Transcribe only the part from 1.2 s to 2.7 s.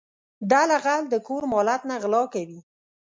کور مالت نه غلا کوي.